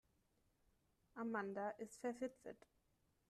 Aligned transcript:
Amanda 1.13 1.69
ist 1.77 1.99
verwitwet. 1.99 2.57